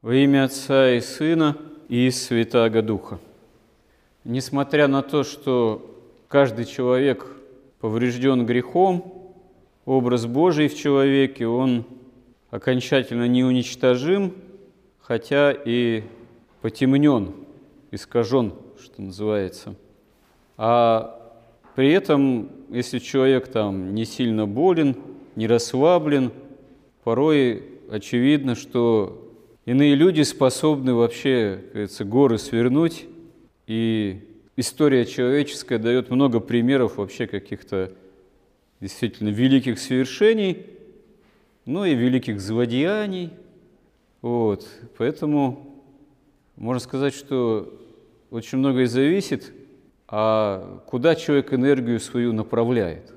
Во 0.00 0.14
имя 0.14 0.44
Отца 0.44 0.92
и 0.92 1.00
Сына 1.00 1.56
и 1.88 2.08
Святаго 2.12 2.82
Духа. 2.82 3.18
Несмотря 4.22 4.86
на 4.86 5.02
то, 5.02 5.24
что 5.24 5.92
каждый 6.28 6.66
человек 6.66 7.26
поврежден 7.80 8.46
грехом, 8.46 9.32
образ 9.86 10.26
Божий 10.26 10.68
в 10.68 10.76
человеке, 10.76 11.48
он 11.48 11.84
окончательно 12.50 13.26
не 13.26 13.42
уничтожим, 13.42 14.36
хотя 15.00 15.50
и 15.52 16.04
потемнен, 16.62 17.34
искажен, 17.90 18.52
что 18.80 19.02
называется. 19.02 19.74
А 20.56 21.42
при 21.74 21.90
этом, 21.90 22.52
если 22.68 23.00
человек 23.00 23.48
там 23.48 23.96
не 23.96 24.04
сильно 24.04 24.46
болен, 24.46 24.94
не 25.34 25.48
расслаблен, 25.48 26.30
порой 27.02 27.64
очевидно, 27.90 28.54
что 28.54 29.24
Иные 29.68 29.96
люди 29.96 30.22
способны 30.22 30.94
вообще, 30.94 31.62
кажется, 31.74 32.02
горы 32.02 32.38
свернуть, 32.38 33.04
и 33.66 34.18
история 34.56 35.04
человеческая 35.04 35.76
дает 35.76 36.08
много 36.08 36.40
примеров 36.40 36.96
вообще 36.96 37.26
каких-то 37.26 37.92
действительно 38.80 39.28
великих 39.28 39.78
свершений, 39.78 40.64
ну 41.66 41.84
и 41.84 41.94
великих 41.94 42.40
злодеяний. 42.40 43.28
Вот. 44.22 44.66
Поэтому 44.96 45.84
можно 46.56 46.80
сказать, 46.80 47.12
что 47.12 47.70
очень 48.30 48.56
многое 48.56 48.86
зависит, 48.86 49.52
а 50.06 50.82
куда 50.86 51.14
человек 51.14 51.52
энергию 51.52 52.00
свою 52.00 52.32
направляет. 52.32 53.12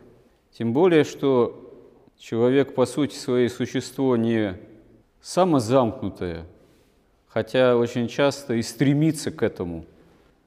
Тем 0.52 0.74
более, 0.74 1.06
что 1.06 1.74
человек 2.18 2.76
по 2.76 2.86
сути 2.86 3.16
своей 3.16 3.48
существо 3.48 4.18
не 4.18 4.58
самозамкнутая, 5.22 6.46
хотя 7.28 7.78
очень 7.78 8.08
часто 8.08 8.56
и 8.56 8.62
стремится 8.62 9.32
к 9.32 9.44
этому, 9.44 9.86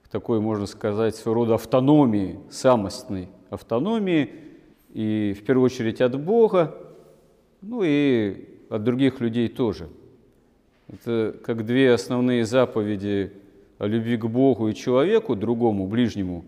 к 0.04 0.08
такой, 0.08 0.40
можно 0.40 0.66
сказать, 0.66 1.14
своего 1.14 1.42
рода 1.42 1.54
автономии, 1.54 2.38
самостной 2.50 3.28
автономии, 3.50 4.30
и 4.92 5.36
в 5.38 5.44
первую 5.44 5.66
очередь 5.66 6.00
от 6.00 6.20
Бога, 6.20 6.74
ну 7.60 7.82
и 7.84 8.48
от 8.68 8.84
других 8.84 9.20
людей 9.20 9.48
тоже. 9.48 9.88
Это 10.88 11.34
как 11.44 11.64
две 11.64 11.92
основные 11.92 12.44
заповеди 12.44 13.32
о 13.78 13.86
любви 13.86 14.16
к 14.16 14.26
Богу 14.26 14.68
и 14.68 14.74
человеку, 14.74 15.34
другому, 15.34 15.86
ближнему, 15.86 16.44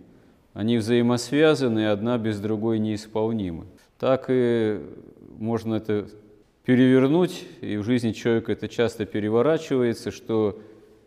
они 0.53 0.79
взаимосвязаны, 0.79 1.81
и 1.81 1.85
одна 1.85 2.19
без 2.19 2.39
другой 2.39 2.79
неисполнимы. 2.79 3.65
Так 3.99 4.27
и 4.29 4.81
можно 5.39 5.75
это 5.75 6.09
перевернуть, 6.67 7.45
и 7.61 7.77
в 7.77 7.85
жизни 7.85 8.11
человека 8.11 8.51
это 8.51 8.67
часто 8.67 9.07
переворачивается, 9.07 10.11
что 10.11 10.61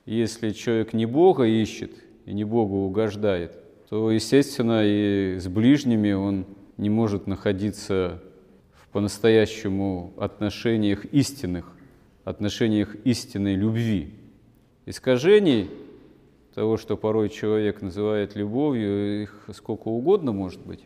если 0.06 0.52
человек 0.52 0.94
не 0.94 1.06
Бога 1.06 1.44
ищет 1.44 1.92
и 2.26 2.34
не 2.34 2.46
Богу 2.46 2.78
угождает, 2.78 3.52
то, 3.90 4.10
естественно, 4.10 4.82
и 4.86 5.38
с 5.38 5.48
ближними 5.50 6.14
он 6.14 6.46
не 6.78 6.90
может 6.90 7.28
находиться 7.28 8.24
в 8.72 8.88
по-настоящему 8.88 10.14
отношениях 10.18 11.04
истинных, 11.06 11.76
отношениях 12.24 12.96
истинной 13.04 13.56
любви. 13.56 14.14
Искажений 14.86 15.70
того, 16.56 16.78
что 16.78 16.96
порой 16.96 17.28
человек 17.28 17.82
называет 17.82 18.34
любовью, 18.38 19.24
их 19.24 19.50
сколько 19.54 19.90
угодно 19.90 20.32
может 20.32 20.66
быть. 20.66 20.86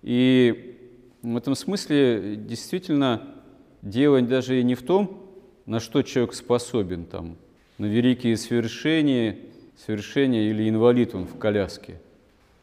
И 0.00 0.74
в 1.20 1.36
этом 1.36 1.54
смысле 1.54 2.36
действительно 2.36 3.36
Дело 3.82 4.20
даже 4.22 4.60
и 4.60 4.64
не 4.64 4.74
в 4.74 4.82
том, 4.82 5.22
на 5.66 5.80
что 5.80 6.02
человек 6.02 6.34
способен, 6.34 7.04
там, 7.04 7.36
на 7.78 7.86
великие 7.86 8.36
свершения, 8.36 9.38
свершения 9.76 10.50
или 10.50 10.68
инвалид 10.68 11.14
он 11.14 11.26
в 11.26 11.38
коляске, 11.38 12.00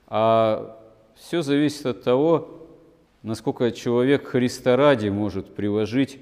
а 0.07 0.79
все 1.15 1.41
зависит 1.41 1.85
от 1.85 2.03
того, 2.03 2.67
насколько 3.21 3.71
человек 3.71 4.27
Христа 4.27 4.75
ради 4.75 5.09
может 5.09 5.53
приложить 5.53 6.17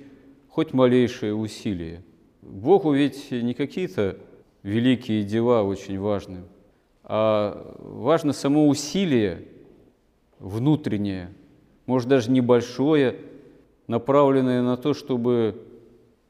хоть 0.49 0.73
малейшее 0.73 1.33
усилие. 1.33 2.03
Богу 2.41 2.91
ведь 2.91 3.31
не 3.31 3.53
какие-то 3.53 4.17
великие 4.63 5.23
дела 5.23 5.63
очень 5.63 5.99
важны, 5.99 6.39
а 7.03 7.75
важно 7.79 8.33
само 8.33 8.67
усилие 8.67 9.43
внутреннее, 10.39 11.29
может 11.85 12.09
даже 12.09 12.31
небольшое– 12.31 13.15
направленное 13.91 14.61
на 14.61 14.77
то, 14.77 14.93
чтобы 14.93 15.61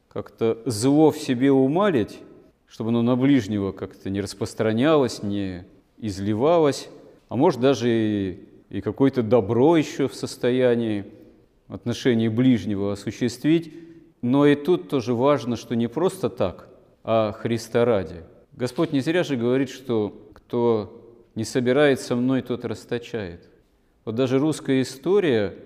как-то 0.09 0.57
зло 0.65 1.11
в 1.11 1.17
себе 1.17 1.51
умалить, 1.51 2.19
чтобы 2.67 2.89
оно 2.89 3.03
на 3.03 3.15
ближнего 3.15 3.71
как-то 3.71 4.09
не 4.09 4.19
распространялось, 4.19 5.21
не 5.21 5.65
изливалось, 5.99 6.89
а 7.29 7.35
может 7.35 7.61
даже 7.61 7.87
и, 7.87 8.43
и 8.69 8.81
какое-то 8.81 9.21
добро 9.21 9.77
еще 9.77 10.07
в 10.07 10.15
состоянии 10.15 11.05
отношении 11.67 12.27
ближнего 12.29 12.93
осуществить. 12.93 13.73
Но 14.23 14.47
и 14.47 14.55
тут 14.55 14.89
тоже 14.89 15.13
важно, 15.13 15.55
что 15.55 15.75
не 15.75 15.87
просто 15.87 16.29
так, 16.29 16.67
а 17.03 17.31
Христа 17.31 17.85
ради. 17.85 18.23
Господь 18.53 18.91
не 18.91 19.01
зря 19.01 19.23
же 19.23 19.35
говорит, 19.35 19.69
что 19.69 20.29
кто 20.33 20.99
не 21.35 21.43
собирает 21.43 21.99
со 21.99 22.15
мной, 22.15 22.41
тот 22.41 22.65
расточает. 22.65 23.47
Вот 24.03 24.15
даже 24.15 24.39
русская 24.39 24.81
история– 24.81 25.53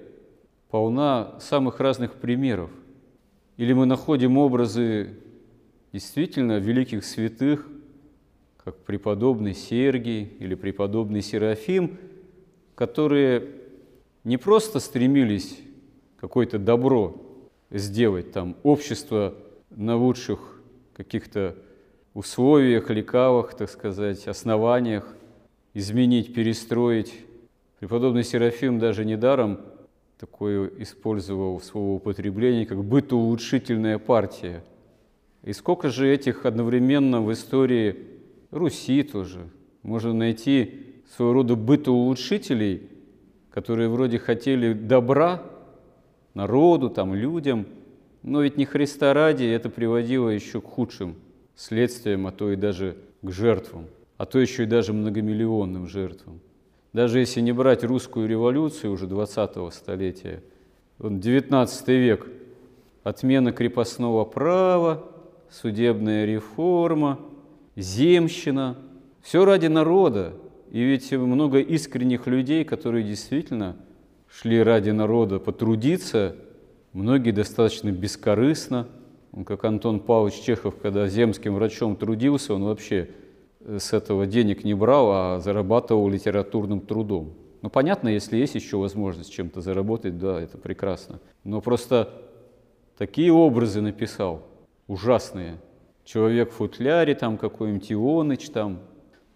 полна 0.70 1.40
самых 1.40 1.80
разных 1.80 2.16
примеров. 2.16 2.70
Или 3.58 3.74
мы 3.74 3.86
находим 3.86 4.38
образы 4.38 5.18
действительно 5.94 6.60
великих 6.60 7.06
святых, 7.06 7.68
как 8.64 8.78
преподобный 8.80 9.54
Сергий 9.54 10.24
или 10.40 10.56
преподобный 10.56 11.22
Серафим, 11.22 11.98
которые 12.74 13.48
не 14.24 14.38
просто 14.38 14.80
стремились 14.80 15.60
какое-то 16.20 16.58
добро 16.58 17.16
сделать, 17.70 18.32
там, 18.32 18.58
общество 18.64 19.36
на 19.70 19.96
лучших 19.96 20.62
каких-то 20.96 21.56
условиях, 22.14 22.90
лекалах, 22.90 23.56
так 23.56 23.70
сказать, 23.70 24.28
основаниях, 24.28 25.16
изменить, 25.74 26.34
перестроить. 26.34 27.14
Преподобный 27.80 28.24
Серафим 28.24 28.80
даже 28.80 29.06
недаром 29.06 29.60
такое 30.20 30.72
использовал 30.80 31.60
слово 31.62 31.96
употребление, 31.96 32.66
как 32.66 32.84
бытоулучшительная 32.84 34.00
партия. 34.00 34.64
И 35.44 35.54
сколько 35.54 35.90
же 35.90 36.12
этих 36.12 36.46
одновременно 36.46 37.22
в 37.22 37.32
истории 37.32 37.98
Руси 38.52 39.04
тоже. 39.04 39.50
Можно 39.84 40.14
найти 40.14 40.86
своего 41.16 41.34
рода 41.34 41.56
бытоулучшителей, 41.56 42.90
которые 43.52 43.90
вроде 43.90 44.18
хотели 44.18 44.74
добра 44.74 45.44
народу, 46.34 46.90
там, 46.90 47.14
людям, 47.14 47.68
но 48.24 48.42
ведь 48.42 48.58
не 48.58 48.66
Христа 48.66 49.14
ради 49.14 49.46
это 49.46 49.70
приводило 49.70 50.30
еще 50.30 50.62
к 50.62 50.66
худшим 50.66 51.16
следствиям, 51.56 52.26
а 52.28 52.32
то 52.32 52.52
и 52.52 52.56
даже 52.56 52.98
к 53.22 53.32
жертвам, 53.32 53.86
а 54.18 54.26
то 54.26 54.40
еще 54.40 54.64
и 54.64 54.66
даже 54.66 54.94
многомиллионным 54.94 55.88
жертвам. 55.88 56.40
Даже 56.96 57.20
если 57.20 57.42
не 57.42 57.52
брать 57.52 57.84
русскую 57.84 58.26
революцию 58.26 58.94
уже 58.94 59.06
20-го 59.06 59.70
столетия, 59.72 60.42
19 61.00 61.88
век, 61.90 62.26
отмена 63.04 63.52
крепостного 63.52 64.24
права, 64.24 65.04
судебная 65.52 66.24
реформа, 66.24 67.20
земщина, 67.76 68.78
все 69.22 69.44
ради 69.44 69.68
народа. 69.68 70.36
И 70.72 70.82
ведь 70.82 71.12
много 71.12 71.60
искренних 71.60 72.28
людей, 72.28 72.64
которые 72.64 73.04
действительно 73.04 73.76
шли 74.30 74.64
ради 74.64 74.92
народа 74.92 75.40
потрудиться, 75.40 76.38
многие 76.94 77.32
достаточно 77.32 77.92
бескорыстно. 77.92 78.88
Как 79.46 79.66
Антон 79.66 80.00
Павлович 80.00 80.36
Чехов, 80.36 80.76
когда 80.82 81.10
земским 81.10 81.56
врачом 81.56 81.98
трудился, 81.98 82.54
он 82.54 82.64
вообще 82.64 83.10
с 83.66 83.94
этого 83.94 84.26
денег 84.26 84.64
не 84.64 84.74
брал, 84.74 85.12
а 85.12 85.40
зарабатывал 85.40 86.08
литературным 86.10 86.82
трудом. 86.82 87.34
Ну, 87.62 87.70
понятно, 87.70 88.10
если 88.10 88.38
есть 88.38 88.56
еще 88.56 88.78
возможность 88.78 89.32
чем-то 89.32 89.62
заработать, 89.62 90.20
да, 90.20 90.40
это 90.40 90.58
прекрасно. 90.58 91.20
Но 91.44 91.62
просто 91.62 92.10
такие 92.98 93.32
образы 93.32 93.82
написал, 93.82 94.44
ужасные. 94.88 95.58
Человек 96.04 96.52
в 96.52 96.56
футляре, 96.56 97.16
там 97.16 97.38
какой-нибудь 97.38 97.92
Ионыч, 97.92 98.50
там, 98.50 98.82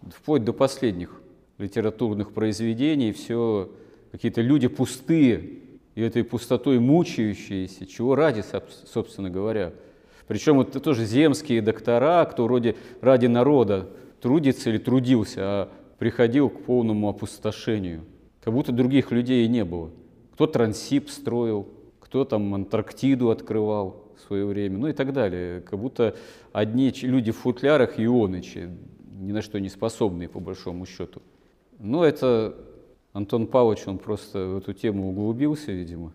вплоть 0.08 0.44
до 0.44 0.52
последних 0.52 1.20
литературных 1.58 2.32
произведений, 2.32 3.12
все 3.12 3.70
какие-то 4.12 4.40
люди 4.40 4.68
пустые, 4.68 5.60
и 5.96 6.02
этой 6.02 6.22
пустотой 6.22 6.78
мучающиеся, 6.78 7.86
чего 7.86 8.14
ради, 8.14 8.44
собственно 8.84 9.28
говоря. 9.28 9.72
Причем 10.28 10.60
это 10.60 10.78
тоже 10.78 11.04
земские 11.04 11.60
доктора, 11.60 12.24
кто 12.26 12.44
вроде 12.44 12.76
ради 13.00 13.26
народа 13.26 13.90
трудится 14.20 14.70
или 14.70 14.78
трудился, 14.78 15.40
а 15.40 15.68
приходил 15.98 16.48
к 16.48 16.62
полному 16.64 17.08
опустошению. 17.08 18.04
Как 18.42 18.54
будто 18.54 18.72
других 18.72 19.10
людей 19.10 19.44
и 19.44 19.48
не 19.48 19.64
было. 19.64 19.90
Кто 20.32 20.46
Трансип 20.46 21.10
строил, 21.10 21.68
кто 22.00 22.24
там 22.24 22.54
Антарктиду 22.54 23.30
открывал 23.30 24.12
в 24.16 24.20
свое 24.26 24.46
время, 24.46 24.78
ну 24.78 24.88
и 24.88 24.92
так 24.92 25.12
далее. 25.12 25.60
Как 25.60 25.78
будто 25.78 26.16
одни 26.52 26.90
люди 27.02 27.32
в 27.32 27.36
футлярах 27.36 28.00
ионычи, 28.00 28.70
ни 29.18 29.32
на 29.32 29.42
что 29.42 29.60
не 29.60 29.68
способные, 29.68 30.28
по 30.28 30.40
большому 30.40 30.86
счету. 30.86 31.20
Но 31.78 32.04
это 32.04 32.54
Антон 33.12 33.46
Павлович, 33.46 33.86
он 33.86 33.98
просто 33.98 34.46
в 34.46 34.58
эту 34.58 34.72
тему 34.72 35.10
углубился, 35.10 35.72
видимо. 35.72 36.12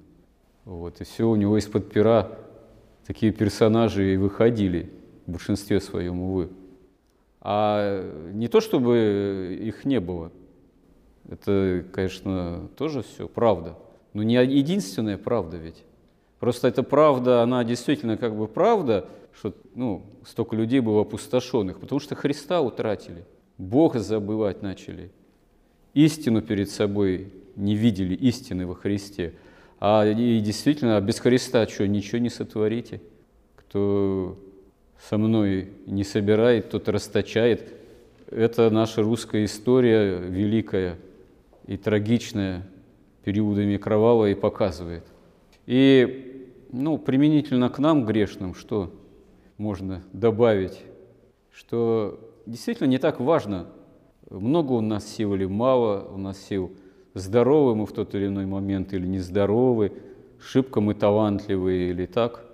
Вот, 0.64 1.00
и 1.02 1.04
все 1.04 1.30
у 1.30 1.36
него 1.36 1.58
из-под 1.58 1.92
пера 1.92 2.32
такие 3.06 3.32
персонажи 3.32 4.14
и 4.14 4.18
выходили 4.18 4.92
в 5.28 5.32
большинстве 5.32 5.80
своем, 5.80 6.20
увы. 6.20 6.50
А 7.48 8.32
не 8.34 8.48
то, 8.48 8.60
чтобы 8.60 9.56
их 9.62 9.86
не 9.86 10.00
было. 10.00 10.32
Это, 11.30 11.86
конечно, 11.94 12.70
тоже 12.76 13.04
все 13.04 13.28
правда. 13.28 13.78
Но 14.14 14.24
не 14.24 14.34
единственная 14.34 15.20
правда 15.20 15.58
ведь. 15.58 15.84
Просто 16.40 16.68
эта 16.68 16.82
правда, 16.82 17.44
она 17.44 17.64
действительно 17.64 18.18
как 18.18 18.36
бы 18.36 18.48
правда, 18.48 19.08
что 19.32 19.54
ну, 19.76 20.08
столько 20.26 20.56
людей 20.56 20.80
было 20.80 21.02
опустошенных, 21.02 21.80
потому 21.80 22.00
что 22.00 22.16
Христа 22.16 22.62
утратили, 22.62 23.26
Бога 23.60 24.00
забывать 24.00 24.64
начали, 24.64 25.12
истину 25.94 26.42
перед 26.42 26.72
собой 26.72 27.32
не 27.56 27.76
видели, 27.76 28.16
истины 28.16 28.66
во 28.66 28.74
Христе. 28.74 29.36
А 29.80 30.04
и 30.04 30.40
действительно, 30.40 31.00
без 31.00 31.20
Христа 31.20 31.68
что, 31.68 31.88
ничего 31.88 32.18
не 32.18 32.32
сотворите? 32.32 33.02
Кто 33.56 34.36
со 35.00 35.18
мной 35.18 35.70
не 35.86 36.04
собирает, 36.04 36.70
тот 36.70 36.90
расточает. 36.90 37.74
Это 38.30 38.70
наша 38.70 39.04
русская 39.04 39.46
история 39.46 40.18
великая 40.18 40.98
и 41.68 41.78
трагичная, 41.78 42.68
периодами 43.24 43.78
кровавая 43.78 44.32
и 44.32 44.36
показывает. 44.36 45.04
И 45.66 46.52
ну, 46.72 46.98
применительно 46.98 47.70
к 47.70 47.80
нам, 47.80 48.06
грешным, 48.06 48.54
что 48.54 48.92
можно 49.58 50.04
добавить? 50.14 50.82
Что 51.52 52.20
действительно 52.46 52.88
не 52.88 52.98
так 52.98 53.20
важно, 53.20 53.68
много 54.30 54.74
у 54.74 54.82
нас 54.82 55.08
сил 55.08 55.34
или 55.36 55.46
мало 55.46 56.08
у 56.14 56.18
нас 56.18 56.40
сил, 56.40 56.72
здоровы 57.14 57.76
мы 57.76 57.86
в 57.86 57.94
тот 57.94 58.14
или 58.16 58.28
иной 58.28 58.46
момент 58.46 58.94
или 58.94 59.08
нездоровы, 59.08 59.94
шибко 60.40 60.82
мы 60.82 60.94
талантливые 60.94 61.92
или 61.92 62.06
так, 62.06 62.46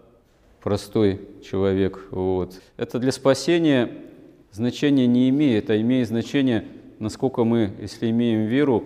простой 0.61 1.21
человек. 1.43 2.07
Вот. 2.11 2.61
Это 2.77 2.99
для 2.99 3.11
спасения 3.11 3.91
значения 4.51 5.07
не 5.07 5.29
имеет, 5.29 5.69
а 5.69 5.79
имеет 5.79 6.07
значение, 6.07 6.65
насколько 6.99 7.43
мы, 7.43 7.71
если 7.79 8.09
имеем 8.09 8.45
веру, 8.45 8.83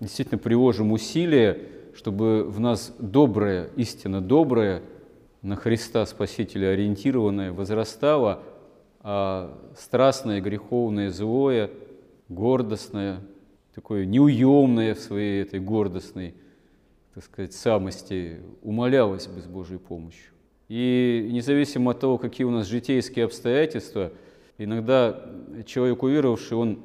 действительно 0.00 0.38
приложим 0.38 0.92
усилия, 0.92 1.58
чтобы 1.94 2.44
в 2.44 2.60
нас 2.60 2.94
добрая, 2.98 3.68
истина 3.76 4.20
добрая, 4.20 4.82
на 5.42 5.56
Христа 5.56 6.04
Спасителя 6.06 6.70
ориентированная 6.70 7.52
возрастала, 7.52 8.42
а 9.00 9.56
страстное, 9.76 10.40
греховное, 10.40 11.10
злое, 11.10 11.70
гордостное, 12.28 13.20
такое 13.74 14.04
неуемное 14.04 14.94
в 14.94 14.98
своей 14.98 15.42
этой 15.42 15.60
гордостной, 15.60 16.34
так 17.14 17.24
сказать, 17.24 17.52
самости 17.54 18.40
умолялось 18.62 19.26
бы 19.26 19.40
с 19.40 19.46
Божьей 19.46 19.78
помощью. 19.78 20.32
И 20.68 21.28
независимо 21.30 21.92
от 21.92 22.00
того, 22.00 22.18
какие 22.18 22.46
у 22.46 22.50
нас 22.50 22.66
житейские 22.66 23.24
обстоятельства, 23.24 24.12
иногда 24.58 25.22
человек 25.66 26.02
уверовавший, 26.02 26.56
он 26.56 26.80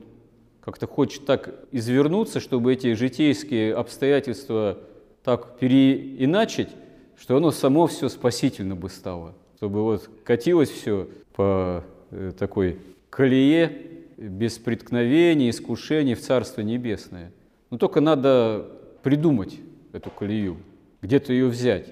как-то 0.61 0.87
хочет 0.87 1.25
так 1.25 1.53
извернуться, 1.71 2.39
чтобы 2.39 2.71
эти 2.71 2.93
житейские 2.93 3.75
обстоятельства 3.75 4.79
так 5.23 5.57
переиначить, 5.59 6.69
что 7.17 7.35
оно 7.35 7.51
само 7.51 7.87
все 7.87 8.07
спасительно 8.07 8.75
бы 8.75 8.89
стало. 8.89 9.35
Чтобы 9.57 9.83
вот 9.83 10.09
катилось 10.23 10.69
все 10.69 11.07
по 11.35 11.83
э, 12.11 12.31
такой 12.37 12.79
колее 13.09 13.77
без 14.17 14.57
преткновений, 14.57 15.49
искушений 15.49 16.15
в 16.15 16.21
Царство 16.21 16.61
Небесное. 16.61 17.31
Но 17.69 17.77
только 17.77 17.99
надо 17.99 18.65
придумать 19.03 19.59
эту 19.91 20.09
колею, 20.09 20.57
где-то 21.01 21.33
ее 21.33 21.47
взять. 21.47 21.87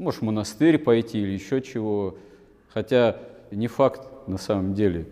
Можешь 0.00 0.20
в 0.20 0.24
монастырь 0.24 0.78
пойти 0.78 1.20
или 1.20 1.32
еще 1.32 1.60
чего. 1.60 2.16
Хотя 2.70 3.18
не 3.50 3.66
факт 3.66 4.26
на 4.26 4.38
самом 4.38 4.72
деле, 4.72 5.06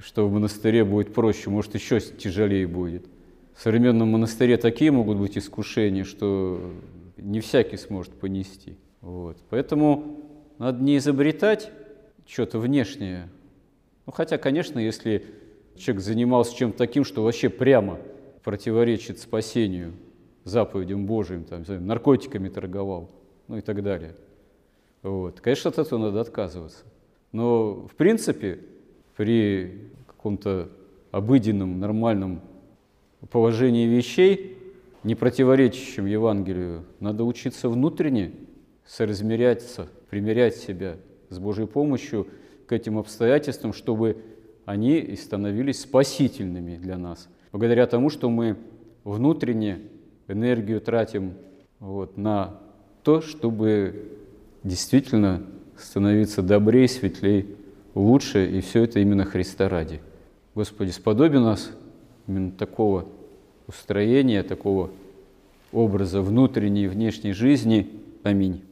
что 0.00 0.26
в 0.26 0.32
монастыре 0.32 0.84
будет 0.84 1.14
проще, 1.14 1.48
может 1.48 1.76
еще 1.76 2.00
тяжелее 2.00 2.66
будет. 2.66 3.06
В 3.54 3.62
современном 3.62 4.08
монастыре 4.08 4.56
такие 4.56 4.90
могут 4.90 5.18
быть 5.18 5.38
искушения, 5.38 6.02
что 6.02 6.72
не 7.16 7.38
всякий 7.38 7.76
сможет 7.76 8.14
понести. 8.14 8.76
Вот. 9.00 9.36
Поэтому 9.48 10.16
надо 10.58 10.82
не 10.82 10.96
изобретать 10.96 11.70
что-то 12.26 12.58
внешнее. 12.58 13.28
Ну, 14.06 14.12
хотя, 14.12 14.38
конечно, 14.38 14.80
если 14.80 15.24
человек 15.76 16.02
занимался 16.02 16.56
чем-то 16.56 16.76
таким, 16.76 17.04
что 17.04 17.22
вообще 17.22 17.48
прямо 17.48 18.00
противоречит 18.42 19.20
спасению, 19.20 19.92
заповедям 20.42 21.06
Божьим, 21.06 21.44
там, 21.44 21.62
наркотиками 21.86 22.48
торговал, 22.48 23.08
ну 23.46 23.58
и 23.58 23.60
так 23.60 23.84
далее. 23.84 24.16
Вот. 25.02 25.40
Конечно, 25.40 25.70
от 25.70 25.78
этого 25.78 25.98
надо 25.98 26.20
отказываться. 26.20 26.84
Но, 27.32 27.86
в 27.86 27.94
принципе, 27.96 28.60
при 29.16 29.90
каком-то 30.06 30.68
обыденном, 31.10 31.80
нормальном 31.80 32.40
положении 33.30 33.86
вещей, 33.86 34.58
не 35.02 35.14
противоречащим 35.14 36.06
Евангелию, 36.06 36.84
надо 37.00 37.24
учиться 37.24 37.68
внутренне 37.68 38.32
соразмеряться, 38.86 39.88
примерять 40.10 40.56
себя 40.56 40.96
с 41.28 41.38
Божьей 41.38 41.66
помощью 41.66 42.28
к 42.66 42.72
этим 42.72 42.98
обстоятельствам, 42.98 43.72
чтобы 43.72 44.18
они 44.64 44.98
и 44.98 45.16
становились 45.16 45.80
спасительными 45.80 46.76
для 46.76 46.98
нас. 46.98 47.28
Благодаря 47.50 47.86
тому, 47.86 48.10
что 48.10 48.30
мы 48.30 48.56
внутренне 49.02 49.80
энергию 50.28 50.80
тратим 50.80 51.34
вот, 51.80 52.16
на 52.16 52.60
то, 53.02 53.20
чтобы 53.20 54.21
действительно 54.64 55.42
становиться 55.76 56.42
добрее, 56.42 56.88
светлее, 56.88 57.46
лучше, 57.94 58.46
и 58.50 58.60
все 58.60 58.84
это 58.84 59.00
именно 59.00 59.24
Христа 59.24 59.68
ради. 59.68 60.00
Господи, 60.54 60.90
сподоби 60.90 61.38
нас 61.38 61.70
именно 62.26 62.52
такого 62.52 63.06
устроения, 63.66 64.42
такого 64.42 64.90
образа 65.72 66.20
внутренней 66.20 66.84
и 66.84 66.88
внешней 66.88 67.32
жизни. 67.32 67.90
Аминь. 68.22 68.62